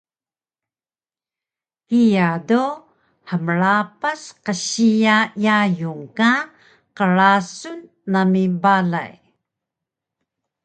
[1.87, 2.63] Kiya do
[3.29, 6.31] hmrapas qsiya yayung ka
[6.97, 7.79] qrasun
[8.11, 9.13] nami balay